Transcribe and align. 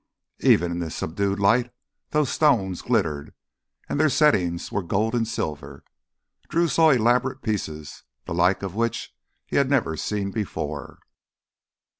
Even 0.39 0.71
in 0.71 0.79
this 0.79 0.95
subdued 0.95 1.39
light 1.39 1.71
those 2.09 2.31
stones 2.31 2.81
glittered, 2.81 3.35
and 3.87 3.99
their 3.99 4.09
settings 4.09 4.71
were 4.71 4.81
gold 4.81 5.13
and 5.13 5.27
silver. 5.27 5.83
Drew 6.49 6.67
saw 6.67 6.89
elaborate 6.89 7.43
pieces, 7.43 8.01
the 8.25 8.33
like 8.33 8.63
of 8.63 8.73
which 8.73 9.13
he 9.45 9.57
had 9.57 9.69
never 9.69 9.95
seen 9.95 10.31
before. 10.31 11.01